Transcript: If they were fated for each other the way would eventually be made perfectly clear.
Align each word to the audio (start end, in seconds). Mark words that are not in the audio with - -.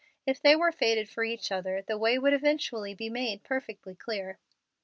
If 0.25 0.41
they 0.41 0.55
were 0.55 0.71
fated 0.71 1.07
for 1.09 1.23
each 1.23 1.51
other 1.51 1.83
the 1.83 1.95
way 1.95 2.17
would 2.17 2.33
eventually 2.33 2.95
be 2.95 3.07
made 3.07 3.43
perfectly 3.43 3.93
clear. 3.93 4.39